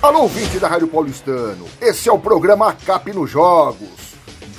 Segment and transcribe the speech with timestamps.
[0.00, 4.14] Alô, ouvinte da Rádio Paulistano, esse é o programa Cap nos Jogos,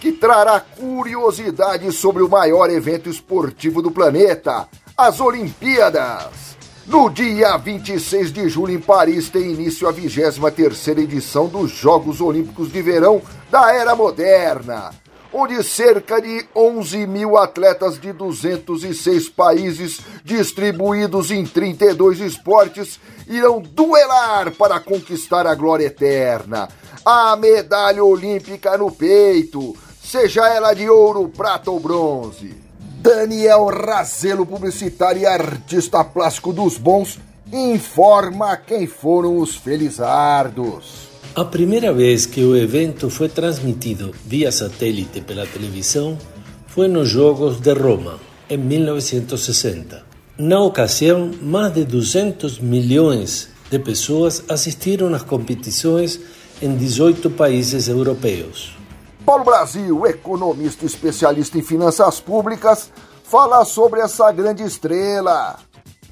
[0.00, 6.56] que trará curiosidades sobre o maior evento esportivo do planeta, as Olimpíadas.
[6.86, 12.70] No dia 26 de julho, em Paris, tem início a 23ª edição dos Jogos Olímpicos
[12.70, 13.20] de Verão
[13.50, 14.90] da Era Moderna
[15.32, 24.52] onde cerca de 11 mil atletas de 206 países, distribuídos em 32 esportes, irão duelar
[24.52, 26.68] para conquistar a glória eterna.
[27.04, 32.54] A medalha olímpica no peito, seja ela de ouro, prata ou bronze.
[33.00, 37.18] Daniel Razelo, publicitário e artista plástico dos bons,
[37.52, 41.11] informa quem foram os felizardos.
[41.34, 46.18] A primeira vez que o evento foi transmitido via satélite pela televisão
[46.66, 50.04] foi nos Jogos de Roma, em 1960.
[50.36, 56.20] Na ocasião, mais de 200 milhões de pessoas assistiram às competições
[56.60, 58.76] em 18 países europeus.
[59.24, 62.90] Paulo Brasil, economista especialista em finanças públicas,
[63.24, 65.58] fala sobre essa grande estrela.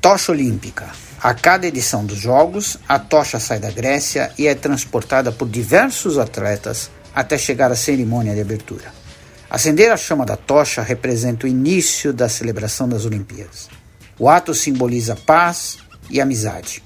[0.00, 1.09] Tocha Olímpica.
[1.22, 6.16] A cada edição dos Jogos, a tocha sai da Grécia e é transportada por diversos
[6.16, 8.90] atletas até chegar à cerimônia de abertura.
[9.50, 13.68] Acender a chama da tocha representa o início da celebração das Olimpíadas.
[14.18, 15.76] O ato simboliza paz
[16.08, 16.82] e amizade.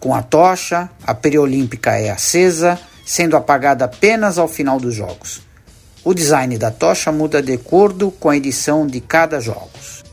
[0.00, 5.42] Com a tocha, a periolímpica é acesa, sendo apagada apenas ao final dos jogos.
[6.02, 10.03] O design da tocha muda de acordo com a edição de cada jogos.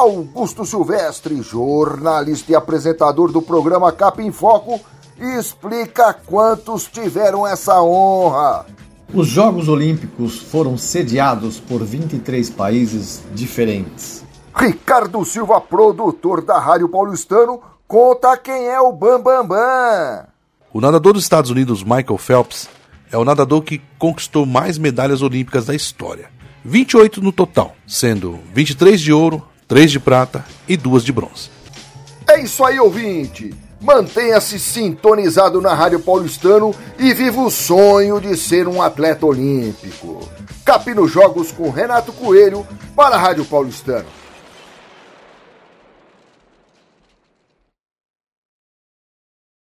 [0.00, 4.80] Augusto Silvestre, jornalista e apresentador do programa Cap em Foco,
[5.18, 8.64] explica quantos tiveram essa honra.
[9.12, 14.24] Os Jogos Olímpicos foram sediados por 23 países diferentes.
[14.56, 19.46] Ricardo Silva, produtor da Rádio Paulistano, conta quem é o Bambambam.
[19.46, 20.26] Bam, Bam.
[20.72, 22.70] O nadador dos Estados Unidos, Michael Phelps,
[23.12, 26.30] é o nadador que conquistou mais medalhas olímpicas da história.
[26.64, 31.48] 28 no total, sendo 23 de ouro, 3 de prata e 2 de bronze.
[32.28, 33.54] É isso aí, ouvinte!
[33.80, 40.28] Mantenha-se sintonizado na Rádio Paulistano e viva o sonho de ser um atleta olímpico.
[40.64, 42.66] Capi nos Jogos com Renato Coelho
[42.96, 44.06] para a Rádio Paulistano.